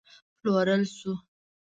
[0.39, 1.13] پلورل شو